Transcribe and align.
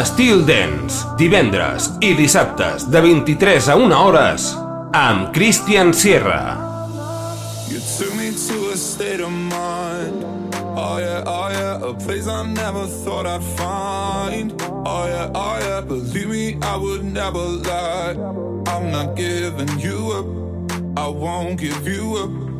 Estil 0.00 0.46
Dance, 0.48 1.04
divendres 1.20 1.90
i 2.00 2.14
dissabtes 2.16 2.86
de 2.88 3.02
23 3.04 3.66
a 3.68 3.74
1 3.76 3.92
hores 3.92 4.46
amb 4.96 5.28
Christian 5.34 5.92
Sierra. 5.92 6.56
You 7.68 7.80
took 7.98 8.14
me 8.16 8.30
to 8.32 8.70
a 8.72 8.76
state 8.76 9.20
of 9.20 9.28
mind. 9.28 10.24
Oh 10.72 10.96
yeah, 10.96 11.22
oh 11.26 11.48
yeah, 11.52 11.84
a 11.84 11.92
place 11.92 12.26
I 12.26 12.46
never 12.46 12.86
thought 12.86 13.26
I'd 13.26 13.44
find. 13.60 14.56
Oh 14.86 15.04
yeah, 15.04 15.28
oh 15.34 15.58
yeah, 15.60 15.80
believe 15.82 16.30
me, 16.30 16.56
I 16.62 16.76
would 16.78 17.04
never 17.04 17.44
lie. 17.68 18.16
I'm 18.72 18.90
not 18.90 19.16
giving 19.16 19.68
you 19.80 20.16
up, 20.16 20.28
I 20.96 21.08
won't 21.08 21.60
give 21.60 21.86
you 21.86 22.16
up 22.24 22.59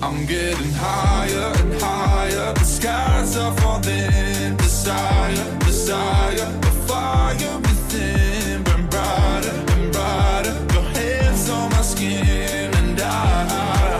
I'm 0.00 0.26
getting 0.26 0.72
higher 0.74 1.52
and 1.60 1.82
higher. 1.82 2.54
The 2.54 2.64
skies 2.64 3.36
are 3.36 3.52
falling 3.56 4.56
Desire, 4.56 5.58
desire. 5.60 6.46
The 6.60 6.72
fire 6.86 7.58
within 7.58 8.62
Burn 8.62 8.86
brighter 8.86 9.50
and 9.72 9.92
brighter. 9.92 10.54
Your 10.72 10.82
hands 10.94 11.50
on 11.50 11.70
my 11.70 11.82
skin 11.82 12.72
And 12.74 13.00
I 13.00 13.98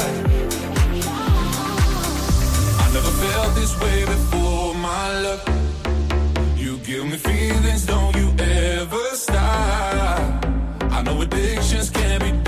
I 2.79 2.93
never 2.95 3.13
felt 3.23 3.55
this 3.57 3.79
way 3.81 4.05
before 4.05 4.75
My 4.75 5.21
love. 5.21 5.43
You 6.57 6.79
give 6.79 7.07
me 7.07 7.17
feelings 7.17 7.87
Don't 7.87 8.15
you 8.15 8.33
ever 8.39 9.05
stop. 9.15 10.45
I 10.93 11.03
know 11.03 11.21
addictions 11.23 11.91
can 11.91 12.21
be 12.21 12.48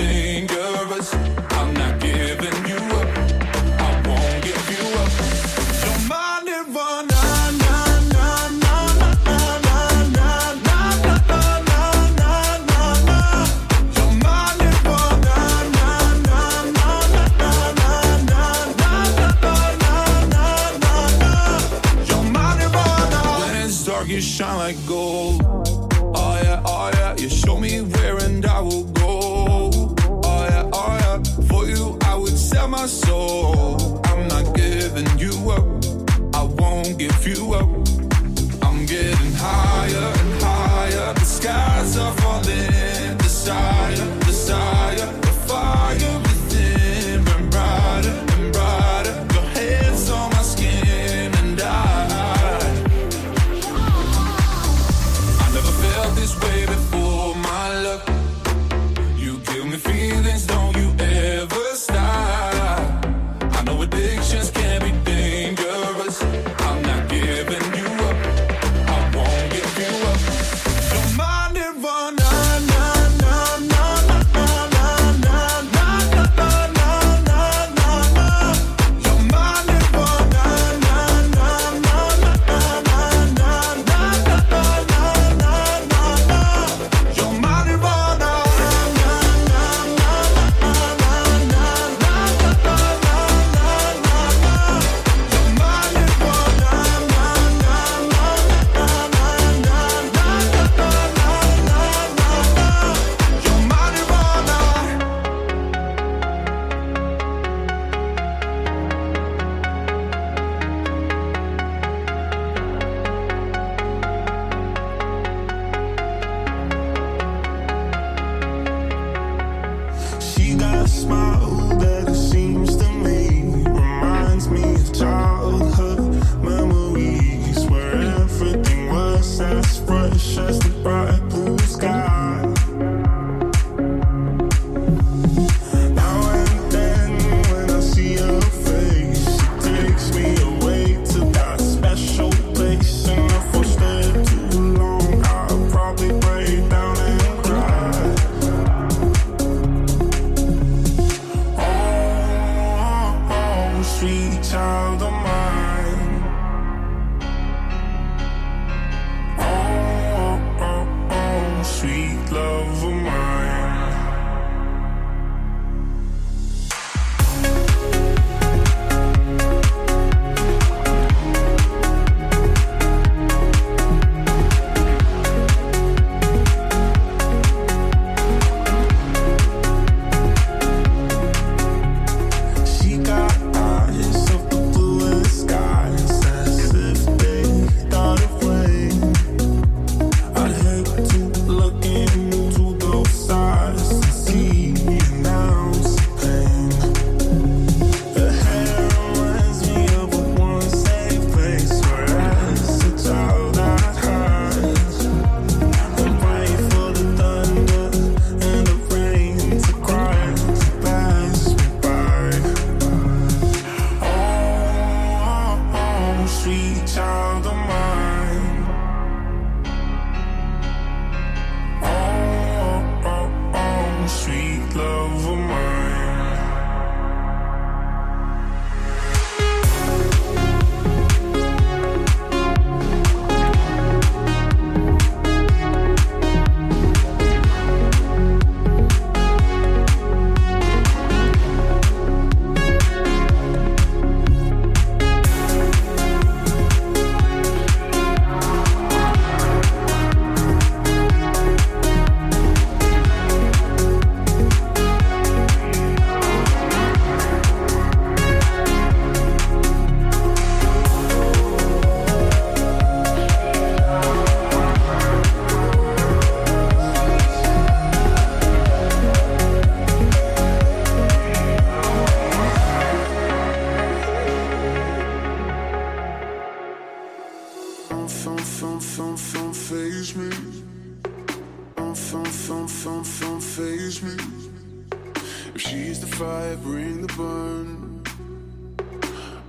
She's 285.60 286.00
the 286.00 286.06
fire, 286.06 286.56
bring 286.56 287.02
the 287.06 287.12
burn. 287.14 288.02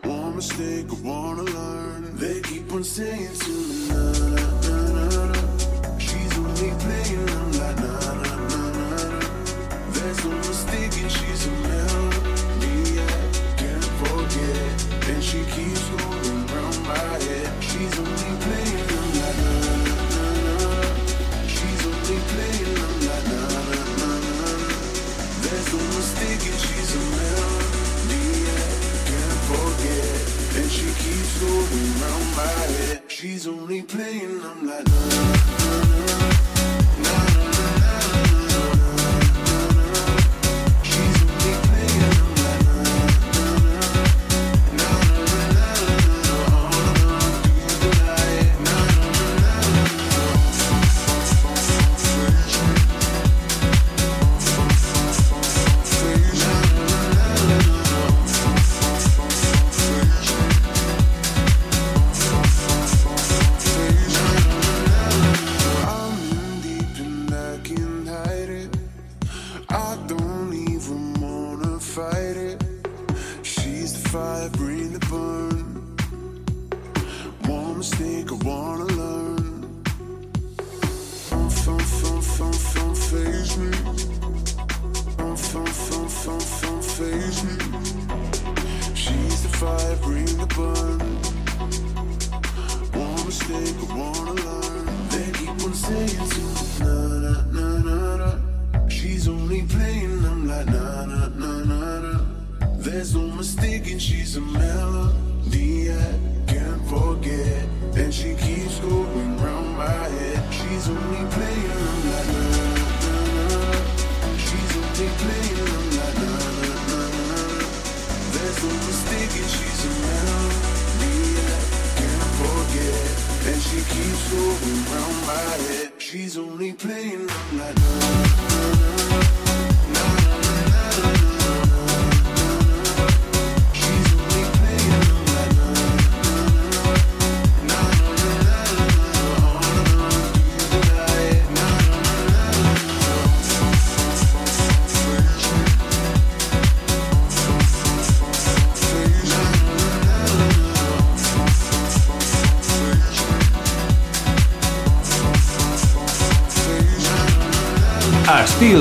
One 0.03 0.35
mistake, 0.35 0.87
I 0.89 0.95
wanna 1.07 1.43
learn. 1.43 2.17
They 2.17 2.41
keep 2.41 2.71
on 2.73 2.83
singing 2.83 3.33
to 3.33 3.49
me, 3.49 3.87
na 3.87 4.03
na 4.35 5.05
na 5.15 5.25
na. 5.31 5.39
She's 5.97 6.37
only 6.37 6.71
playing, 6.83 7.29
I'm 7.29 7.51
like 7.61 7.77
na 7.85 7.93
na 8.23 8.33
na 8.51 8.63
na. 8.77 9.19
There's 9.95 10.19
no 10.25 10.31
mistake, 10.35 10.93
and 11.01 11.11
she's 11.17 11.47
a 11.47 11.51
melody 11.69 12.99
I 12.99 13.13
can't 13.61 13.89
forget, 14.01 14.75
and 15.11 15.23
she 15.23 15.39
keeps 15.55 15.85
going 15.95 16.45
round 16.53 16.77
my 16.91 17.07
head. 17.23 17.51
She's 17.63 17.93
a 17.99 18.10
going 31.41 31.99
round 32.01 32.35
my 32.35 32.45
head. 32.45 33.01
She's 33.07 33.47
only 33.47 33.81
playing, 33.81 34.41
I'm 34.43 34.67
like, 34.67 34.85
nah, 34.85 35.09
nah, 35.09 36.05
nah. 36.05 36.10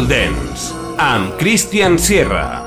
Dance 0.07 0.75
amb 0.97 1.37
Christian 1.37 1.99
Sierra. 1.99 2.60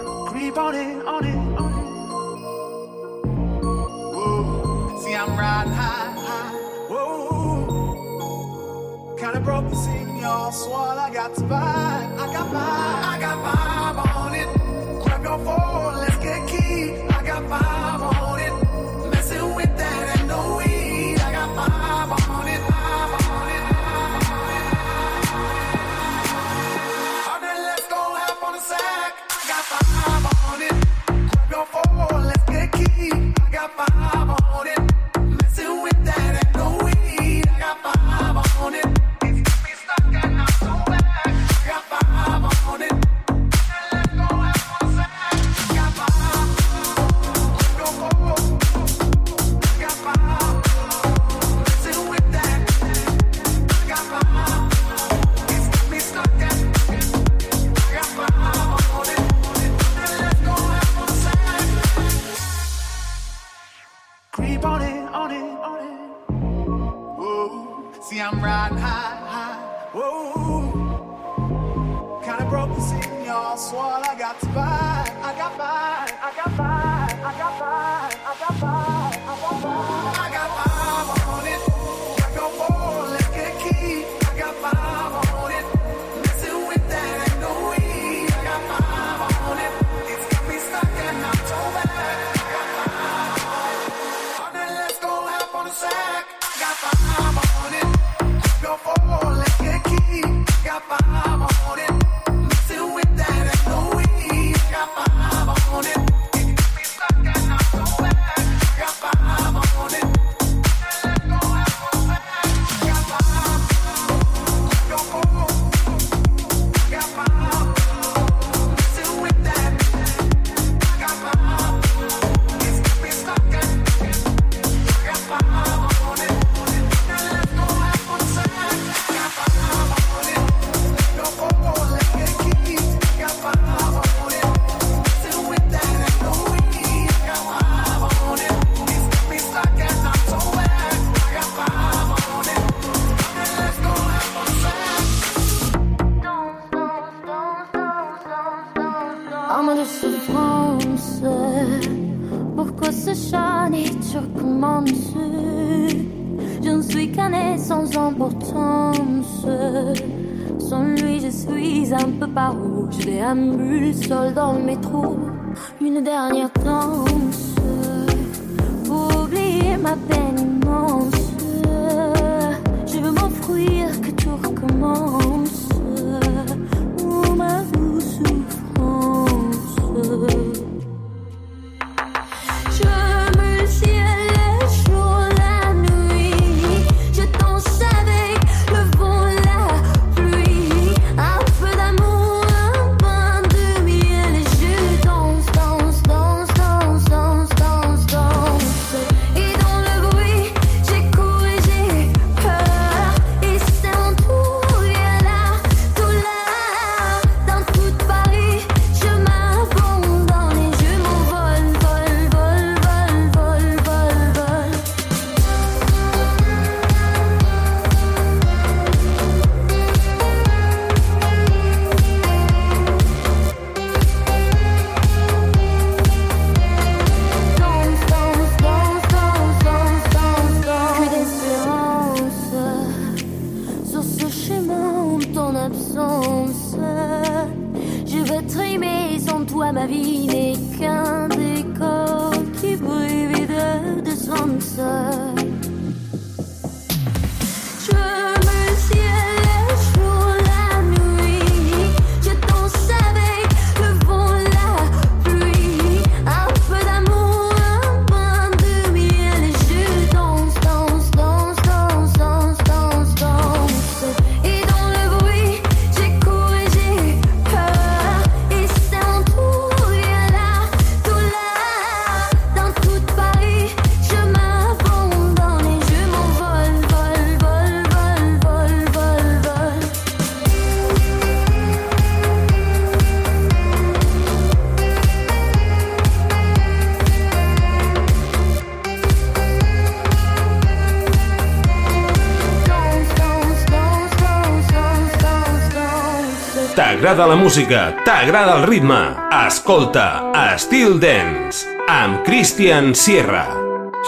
t'agrada 297.03 297.27
la 297.27 297.35
música, 297.35 297.93
t'agrada 298.05 298.55
el 298.55 298.63
ritme, 298.63 299.13
escolta 299.45 300.31
Estil 300.53 301.01
Dance 301.01 301.67
amb 301.89 302.23
Christian 302.23 302.95
Sierra. 302.95 303.43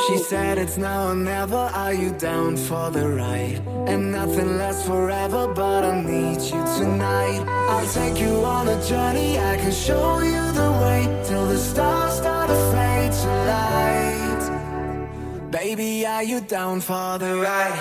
She 0.07 0.17
said 0.17 0.57
it's 0.57 0.77
now 0.77 1.09
or 1.09 1.15
never, 1.15 1.69
are 1.75 1.93
you 1.93 2.11
down 2.11 2.55
for 2.55 2.89
the 2.91 3.05
ride? 3.05 3.59
And 3.85 4.13
nothing 4.13 4.57
lasts 4.57 4.87
forever, 4.87 5.45
but 5.53 5.83
I 5.83 6.03
need 6.03 6.39
you 6.39 6.63
tonight. 6.79 7.43
I'll 7.67 7.85
take 7.85 8.17
you 8.17 8.45
on 8.45 8.69
a 8.69 8.81
journey, 8.87 9.39
I 9.39 9.57
can 9.57 9.73
show 9.73 10.21
you 10.21 10.53
the 10.53 10.71
way 10.79 11.05
till 11.27 11.47
the 11.47 11.57
stars 11.57 12.13
start 12.13 12.47
to 12.47 12.55
fade 12.71 13.11
to 13.11 13.27
light. 13.51 15.51
Baby, 15.51 16.05
are 16.05 16.23
you 16.23 16.39
down 16.39 16.79
for 16.79 17.17
the 17.19 17.35
ride? 17.35 17.77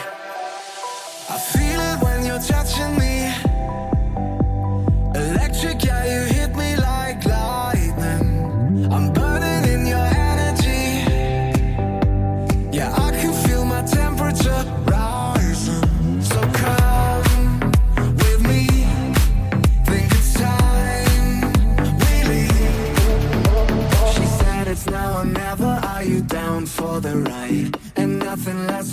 I 1.31 1.39
feel 1.39 1.81
it 1.81 2.03
when 2.03 2.27
you're 2.27 2.43
touching 2.43 2.99
me. 2.99 3.14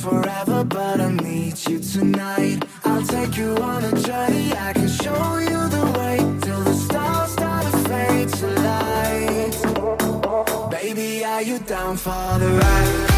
forever, 0.01 0.63
but 0.63 0.99
I 0.99 1.11
need 1.11 1.55
you 1.67 1.79
tonight. 1.79 2.65
I'll 2.83 3.05
take 3.05 3.37
you 3.37 3.55
on 3.57 3.83
a 3.83 3.91
journey. 4.01 4.51
I 4.53 4.73
can 4.73 4.87
show 4.87 5.37
you 5.37 5.59
the 5.77 5.85
way 5.97 6.17
till 6.41 6.61
the 6.63 6.73
stars 6.73 7.31
start 7.33 7.65
to 7.65 7.77
fade 7.89 8.29
to 8.39 8.47
light. 8.67 9.55
Baby, 10.71 11.23
are 11.23 11.43
you 11.43 11.59
down 11.59 11.97
for 11.97 12.39
the 12.39 12.47
ride? 12.47 13.10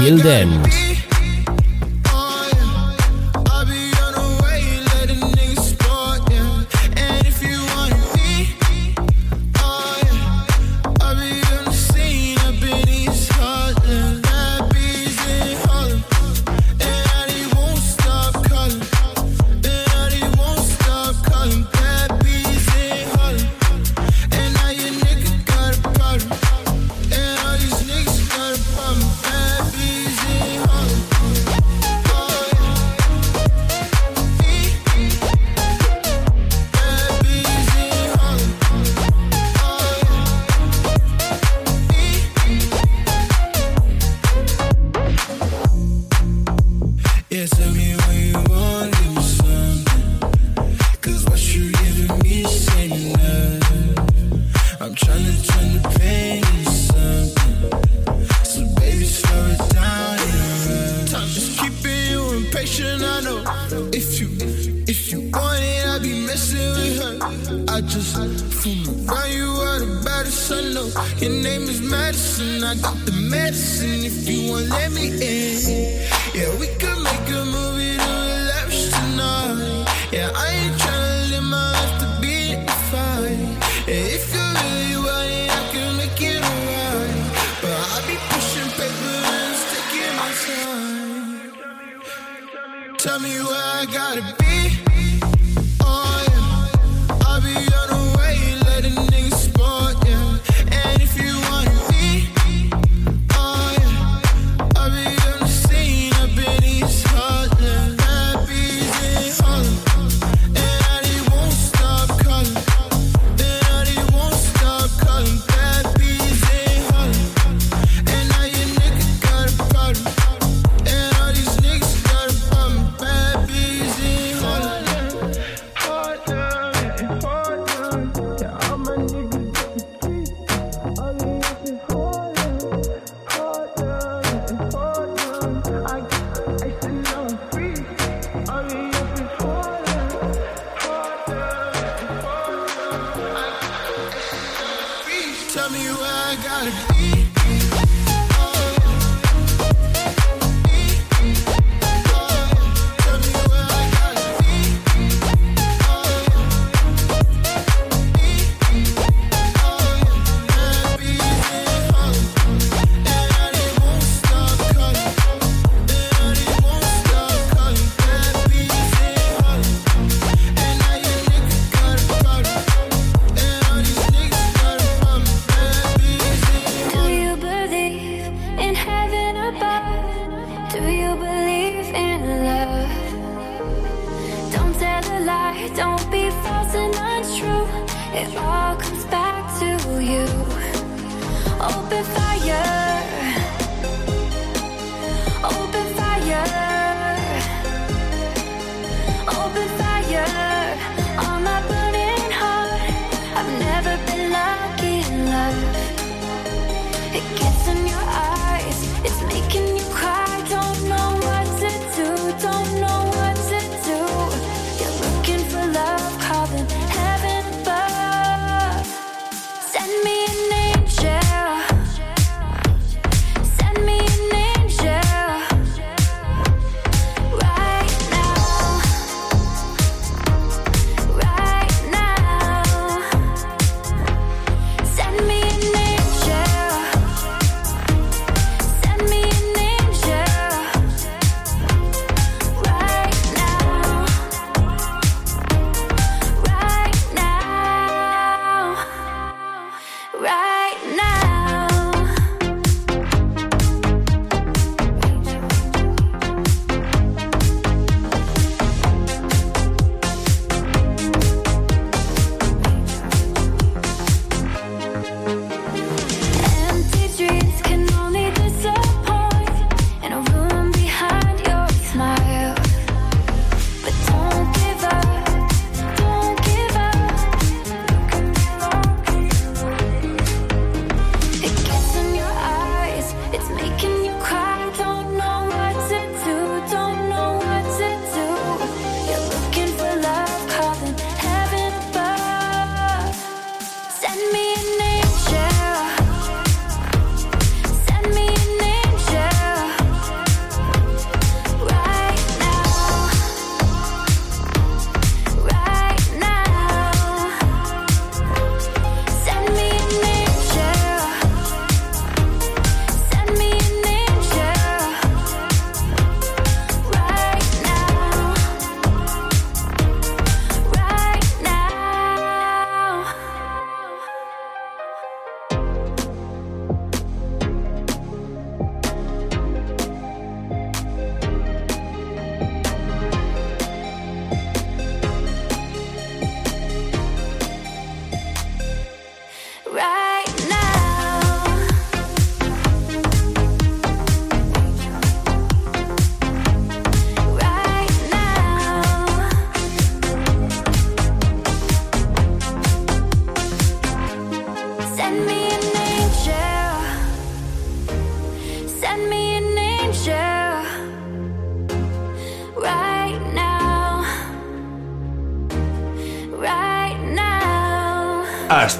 Till 0.00 0.16
then. 0.16 0.99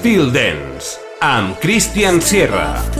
Feel 0.01 0.31
Dance 0.31 0.97
amb 1.19 1.59
Christian 1.61 2.21
Sierra. 2.21 2.90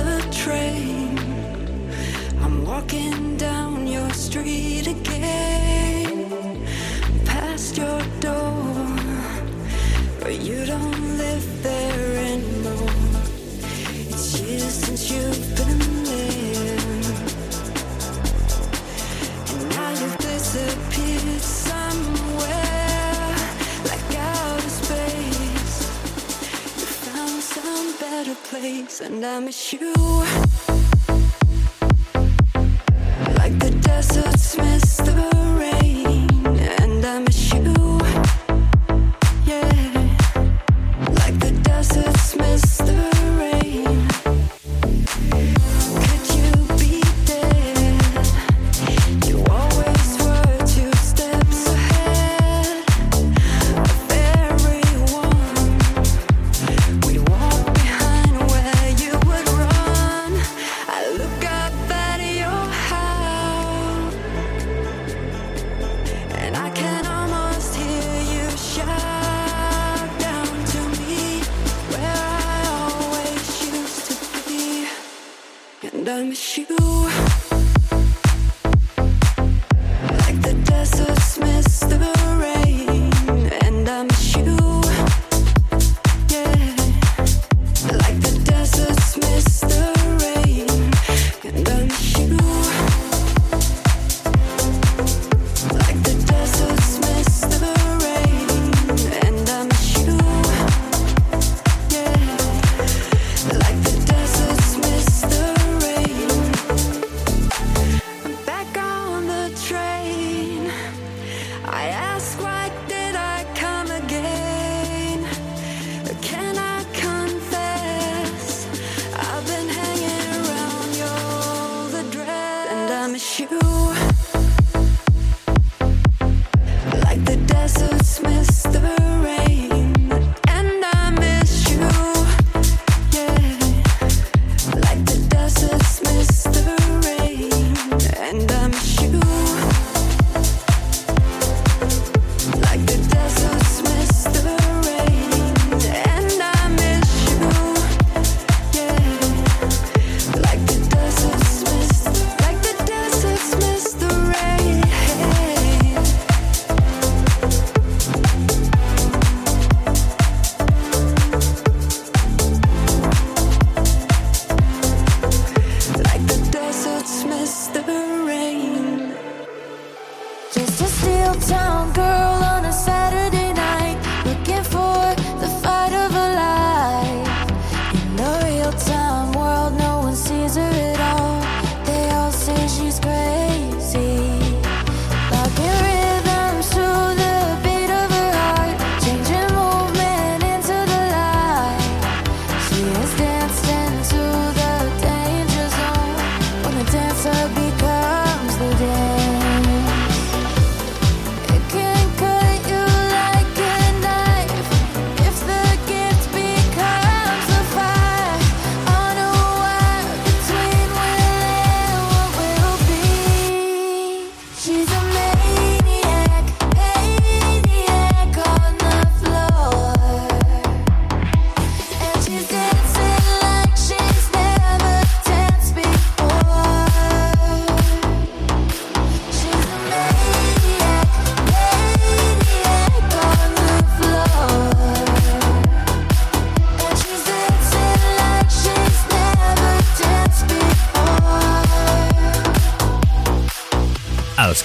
Just 170.54 170.82
a 170.82 170.86
steel 170.86 171.34
town 171.36 171.94
girl. 171.94 172.11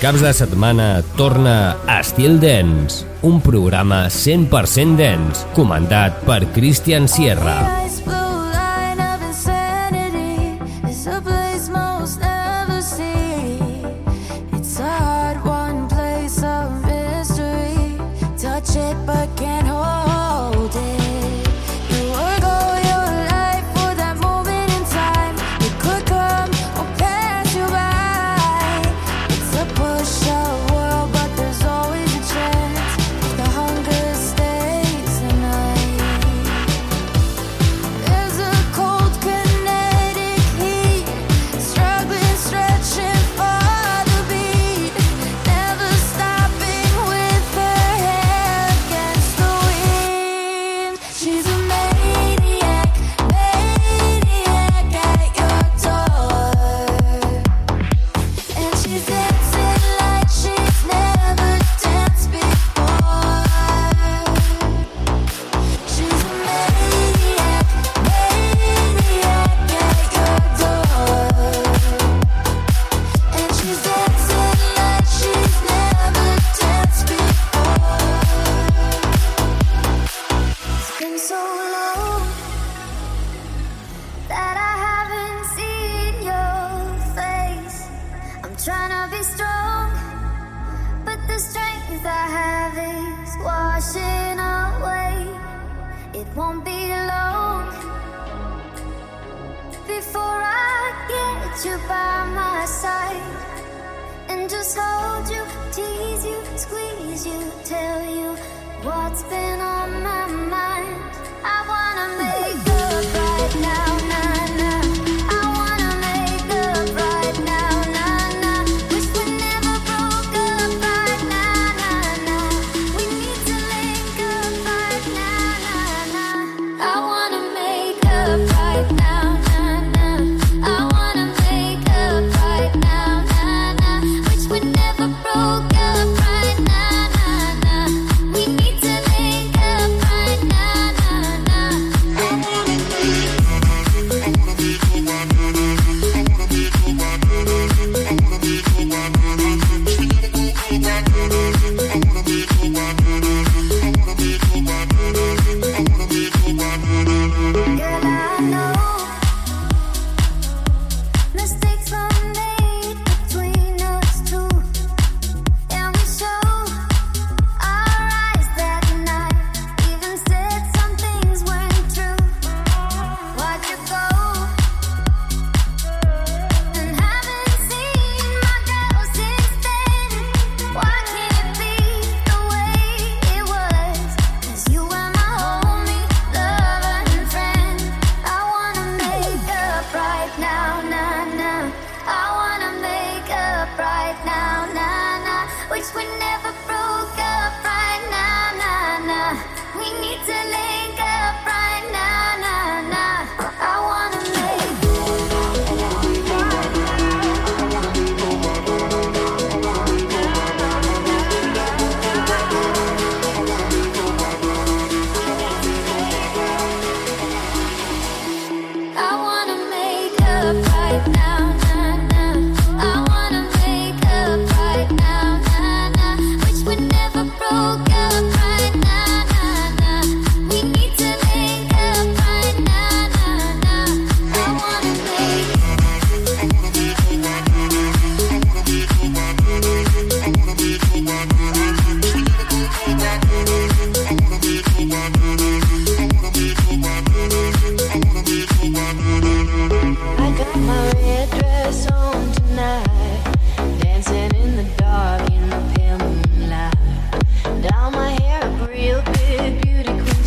caps 0.07 0.23
de 0.23 0.31
setmana 0.31 1.03
torna 1.19 1.79
a 1.91 1.97
Estil 1.99 2.39
Dens, 2.39 3.01
un 3.27 3.41
programa 3.43 4.05
100% 4.07 4.95
dens, 4.95 5.43
comandat 5.57 6.23
per 6.23 6.45
Christian 6.55 7.11
Sierra. 7.11 7.86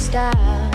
Style. 0.10 0.69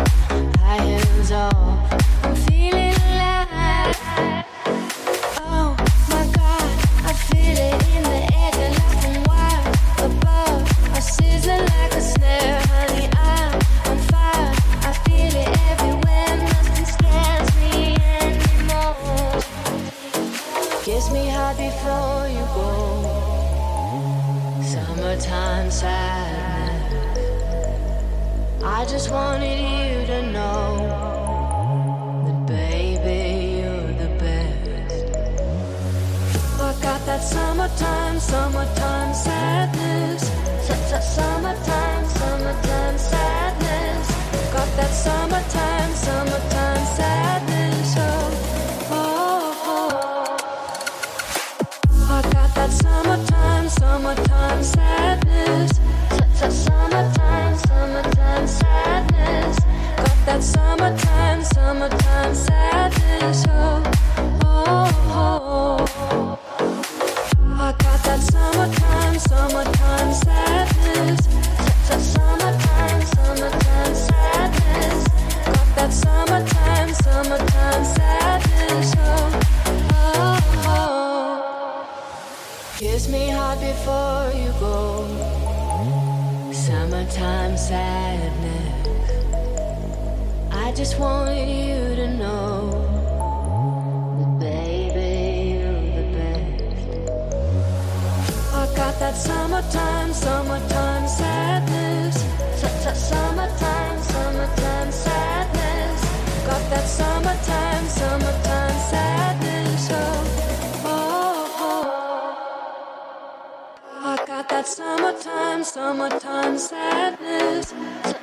that 114.64 114.70
summertime, 114.70 115.62
summertime 115.64 116.58
sadness. 116.58 117.74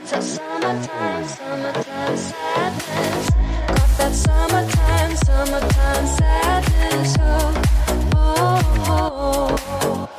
Summertime, 0.06 1.28
summertime 1.28 2.18
sadness. 2.18 3.30
Got 3.68 3.89
that 3.98 4.14
summertime, 4.14 5.16
summertime 5.18 6.08
sadness. 6.08 7.16
Oh, 7.20 7.54
oh, 8.88 9.56
oh. 9.68 10.10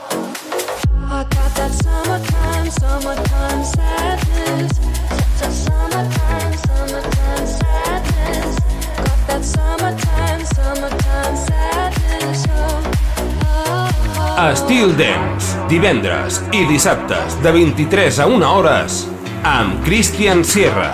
I 1.10 1.24
got 1.24 1.54
that 1.56 1.72
summertime, 1.72 2.70
summertime 2.70 3.64
sadness. 3.64 4.78
Summertime, 5.64 6.52
summertime 6.66 7.46
sadness. 7.46 8.58
Got 8.96 9.26
that 9.26 9.44
summertime, 9.44 10.44
summertime 10.44 11.36
sadness. 11.36 12.46
Oh, 12.48 12.92
oh, 13.42 13.90
oh. 14.18 14.36
I 14.38 14.54
still 14.54 14.96
dance. 14.96 15.51
Divendres 15.72 16.42
i 16.52 16.66
dissabtes 16.68 17.38
de 17.40 17.50
23 17.54 18.18
a 18.20 18.26
1 18.28 18.44
hores 18.44 18.96
amb 19.48 19.78
Christian 19.86 20.44
Sierra. 20.44 20.90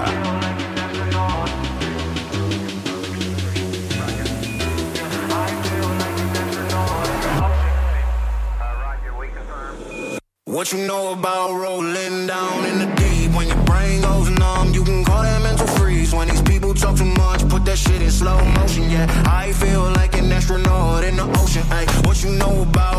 What 10.46 10.72
you 10.72 10.86
know 10.86 11.12
about 11.12 11.50
rolling 11.58 12.26
down 12.26 12.64
in 12.70 12.78
the 12.78 12.88
deep 12.94 13.34
when 13.34 13.48
your 13.48 13.62
brain 13.64 14.00
goes 14.02 14.30
numb? 14.30 14.72
You 14.74 14.84
can 14.84 15.04
call 15.04 15.22
that 15.22 15.42
mental 15.42 15.66
freeze 15.78 16.14
when 16.14 16.28
these 16.28 16.42
people 16.42 16.72
talk 16.74 16.96
too 16.96 17.04
much. 17.04 17.40
Put 17.48 17.64
that 17.64 17.78
shit 17.78 18.00
in 18.00 18.10
slow 18.10 18.38
motion. 18.58 18.90
Yeah, 18.90 19.06
I 19.26 19.52
feel 19.52 19.90
like 19.98 20.16
an 20.16 20.30
astronaut 20.30 21.02
in 21.02 21.16
the 21.16 21.26
ocean. 21.40 21.64
Ay, 21.70 21.86
what 22.04 22.22
you 22.22 22.30
know 22.30 22.62
about 22.62 22.97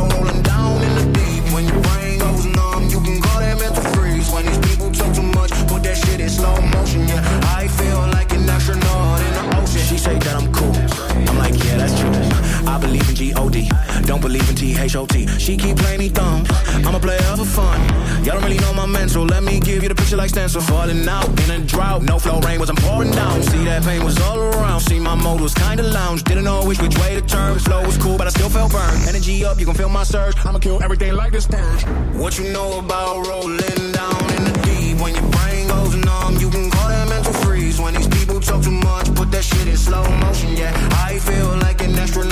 Don't 14.10 14.22
believe 14.22 14.50
in 14.50 14.56
T-H-O-T. 14.56 15.28
She 15.38 15.56
keep 15.56 15.78
playing 15.78 16.00
me 16.00 16.10
dumb. 16.10 16.44
I'm 16.84 16.96
a 16.96 17.00
player 17.00 17.22
for 17.38 17.46
fun. 17.46 17.80
Y'all 18.26 18.34
don't 18.34 18.44
really 18.44 18.58
know 18.58 18.74
my 18.74 18.88
mental. 18.88 19.24
Let 19.24 19.44
me 19.44 19.60
give 19.60 19.84
you 19.84 19.90
the 19.90 19.94
picture 19.94 20.18
like 20.18 20.32
stencil. 20.32 20.62
Falling 20.62 21.08
out 21.08 21.30
in 21.44 21.52
a 21.52 21.60
drought. 21.64 22.02
No 22.02 22.18
flow 22.18 22.40
rain 22.40 22.60
was 22.60 22.72
I'm 22.72 22.76
pouring 22.78 23.12
down. 23.12 23.44
See 23.44 23.64
that 23.66 23.84
pain 23.84 24.04
was 24.04 24.20
all 24.22 24.40
around. 24.40 24.80
See 24.80 25.00
my 25.00 25.14
mode 25.14 25.42
was 25.42 25.54
kinda 25.54 25.84
lounge. 25.84 26.24
Didn't 26.24 26.46
know 26.46 26.66
which 26.66 26.82
which 26.82 26.98
way 26.98 27.14
to 27.14 27.22
turn. 27.22 27.60
Flow 27.60 27.86
was 27.86 28.00
cool, 28.00 28.18
but 28.18 28.26
I 28.26 28.32
still 28.32 28.50
felt 28.50 28.72
burned. 28.72 29.08
Energy 29.08 29.46
up, 29.46 29.60
you 29.60 29.68
can 29.68 29.76
feel 29.76 29.90
my 29.90 30.04
surge. 30.04 30.36
I'ma 30.44 30.58
kill 30.58 30.82
everything 30.82 31.14
like 31.14 31.32
this 31.32 31.46
purge. 31.46 31.84
What 32.16 32.40
you 32.40 32.52
know 32.52 32.80
about 32.80 33.28
rolling 33.28 33.92
down 33.92 34.22
in 34.36 34.44
the 34.44 34.60
deep? 34.66 35.00
When 35.00 35.14
your 35.14 35.30
brain 35.38 35.68
goes 35.68 35.94
numb, 35.94 36.38
you 36.38 36.50
can 36.50 36.72
call 36.72 36.90
that 36.90 37.08
mental 37.10 37.34
freeze. 37.44 37.80
When 37.80 37.94
these 37.94 38.08
people 38.08 38.40
talk 38.40 38.64
too 38.64 38.72
much, 38.72 39.14
put 39.14 39.30
that 39.34 39.44
shit 39.44 39.68
in 39.68 39.78
slow 39.78 40.04
motion. 40.24 40.58
Yeah, 40.58 40.74
I 41.08 41.20
feel 41.20 41.56
like 41.58 41.84
an 41.84 41.94
astronaut 41.94 42.29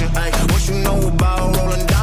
Ay, 0.00 0.30
what 0.52 0.68
you 0.68 0.74
know 0.84 1.08
about 1.08 1.56
rolling 1.56 1.84
down 1.86 1.97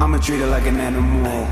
I'ma 0.00 0.16
treat 0.16 0.40
her 0.40 0.46
like 0.46 0.66
an 0.66 0.80
animal. 0.80 1.46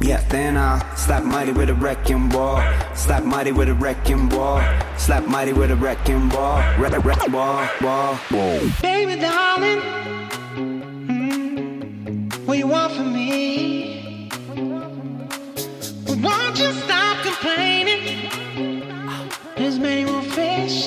Yeah, 0.00 0.20
then 0.28 0.58
I'll 0.58 0.96
slap 0.96 1.24
mighty 1.24 1.52
with 1.52 1.70
a 1.70 1.74
wrecking 1.74 2.28
ball. 2.28 2.62
Slap 2.94 3.24
mighty 3.24 3.52
with 3.52 3.70
a 3.70 3.74
wrecking 3.74 4.28
ball. 4.28 4.60
Slap 4.98 5.26
mighty 5.26 5.54
with 5.54 5.70
a 5.70 5.76
wrecking 5.76 6.28
ball. 6.28 6.58
Wreck, 6.78 7.02
wreck, 7.02 7.18
ball, 7.32 7.66
ball, 7.80 8.18
ball. 8.30 8.60
Baby, 8.82 9.18
darling, 9.18 9.80
mm, 11.08 12.46
what 12.46 12.58
you 12.58 12.66
want 12.66 12.92
from 12.92 13.14
me? 13.14 14.30
Won't 16.22 16.58
you 16.58 16.70
stop 16.72 17.24
complaining? 17.24 18.30
There's 19.56 19.78
many 19.78 20.04
more 20.04 20.22
fish 20.22 20.86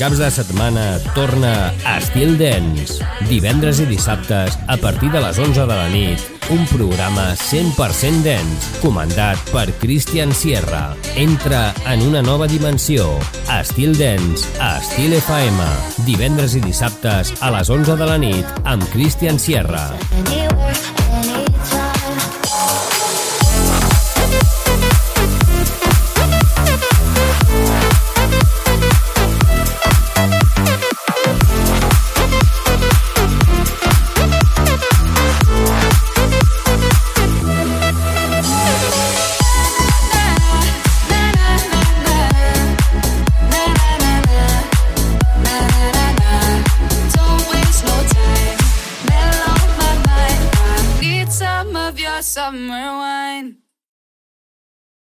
Caps 0.00 0.16
de 0.16 0.30
setmana 0.32 0.98
torna 1.12 1.74
Estil 1.98 2.38
Dance. 2.40 3.04
Divendres 3.28 3.82
i 3.82 3.86
dissabtes, 3.90 4.56
a 4.64 4.78
partir 4.80 5.10
de 5.12 5.20
les 5.20 5.36
11 5.36 5.66
de 5.68 5.76
la 5.76 5.90
nit, 5.92 6.24
un 6.48 6.64
programa 6.72 7.26
100% 7.36 8.24
dance, 8.24 8.80
comandat 8.80 9.36
per 9.52 9.66
Christian 9.82 10.32
Sierra. 10.32 10.96
Entra 11.20 11.74
en 11.92 12.06
una 12.08 12.24
nova 12.24 12.48
dimensió. 12.48 13.12
Estil 13.60 13.92
Dance, 13.98 14.48
a 14.56 14.78
Estil 14.80 15.18
FM. 15.20 15.68
Divendres 16.08 16.56
i 16.56 16.64
dissabtes, 16.64 17.34
a 17.44 17.52
les 17.58 17.68
11 17.68 18.00
de 18.00 18.08
la 18.08 18.16
nit, 18.16 18.60
amb 18.64 18.88
Christian 18.94 19.36
Sierra. 19.38 19.90
Anywhere, 20.16 20.39